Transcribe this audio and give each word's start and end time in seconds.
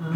It's 0.00 0.06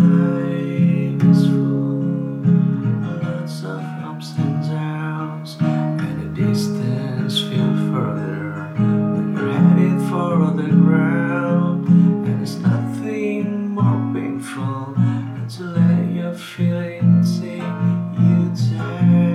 nothing 12.59 13.71
more 13.71 14.13
than 14.15 14.39
from 14.41 14.95
let 15.59 16.13
you 16.13 16.33
feel 16.35 16.79
in 16.79 17.25
you 18.15 18.53
tired 18.55 19.33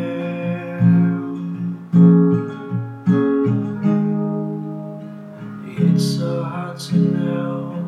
It's 5.78 6.06
so 6.18 6.44
hard 6.44 6.80
to 6.80 6.96
know 6.96 7.86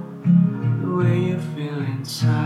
the 0.81 0.89
way 0.95 1.19
you 1.19 1.39
feel 1.39 1.79
inside 1.79 2.38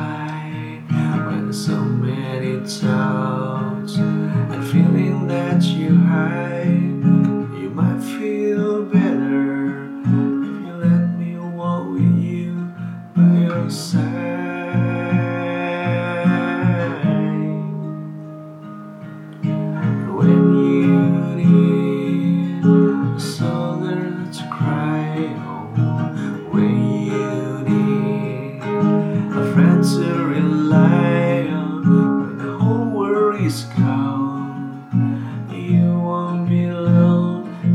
and 3.04 4.68
feeling 4.72 5.28
that 5.28 5.62
you 5.64 5.96
hide. 5.96 6.68
You 7.60 7.70
might 7.70 8.00
feel 8.00 8.84
better 8.84 9.86
if 10.46 10.66
you 10.66 10.74
let 10.74 11.18
me 11.18 11.38
walk 11.38 11.90
with 11.90 12.18
you 12.18 12.74
by 13.16 13.40
your 13.40 13.70
side. 13.70 14.03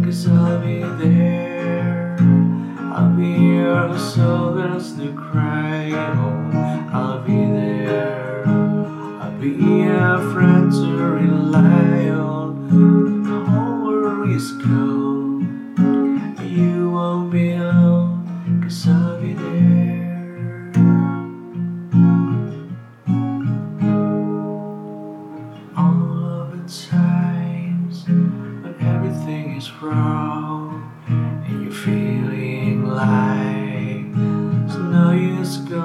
Cause 0.09 0.27
I'll 0.27 0.59
be 0.61 0.81
there. 1.05 2.17
I'll 2.95 3.15
be 3.15 3.29
your 3.29 3.99
shoulders 3.99 4.97
to 4.97 5.13
cry 5.13 5.93
on, 5.93 6.57
I'll 6.91 7.21
be 7.21 7.37
there. 7.37 8.47
I'll 8.47 9.39
be 9.39 9.83
a 9.83 10.19
friend 10.33 10.73
to 10.73 10.87
rely 11.21 12.09
on. 12.09 13.08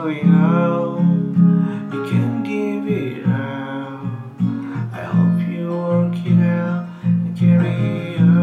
Going 0.03 0.33
on, 0.35 1.89
you 1.93 2.03
can 2.09 2.43
give 2.43 2.85
it 2.91 3.25
up. 3.25 4.03
I 4.91 5.03
hope 5.13 5.39
you 5.49 5.69
work 5.69 6.17
it 6.25 6.41
out 6.43 6.89
and 7.03 7.37
carry 7.37 8.17
on 8.17 8.37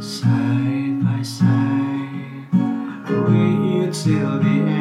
side 0.00 1.02
by 1.02 1.22
side 1.22 2.52
with 3.10 3.60
you 3.72 3.90
till 3.90 4.38
the 4.38 4.46
end. 4.46 4.75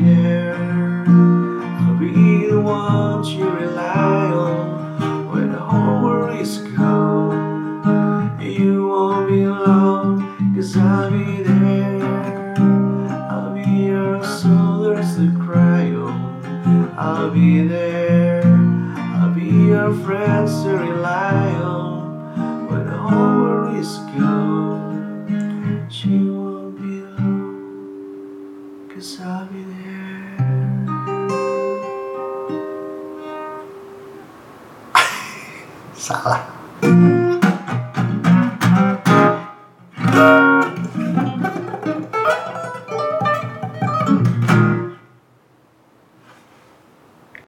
There. 0.00 0.54
I'll 1.06 1.96
be 1.98 2.46
the 2.48 2.60
one 2.60 3.24
you 3.24 3.48
rely 3.48 4.30
on. 4.32 5.28
When 5.32 5.52
the 5.52 5.58
whole 5.58 6.02
world 6.02 6.40
is 6.40 6.58
gone, 6.58 8.40
you 8.40 8.88
won't 8.88 9.28
be 9.28 9.42
alone, 9.42 10.54
cause 10.54 10.76
I'll 10.76 11.10
be 11.10 11.42
there. 11.42 12.56
I'll 13.30 13.54
be 13.54 13.70
your 13.86 14.22
shoulders 14.22 15.16
to 15.16 15.32
cry 15.44 15.90
on. 15.92 16.94
I'll 16.98 17.30
be 17.30 17.66
there. 17.66 18.42
I'll 19.16 19.34
be 19.34 19.50
your 19.72 19.92
friends 20.04 20.62
to 20.62 20.70
rely 20.70 21.15
cause 28.96 29.20
I'll 29.20 29.46
be 29.46 29.62
there. 29.62 30.36
Salah. 35.94 36.55